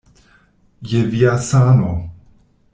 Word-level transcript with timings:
Je 0.93 0.97
via 1.11 1.37
sano. 1.49 1.93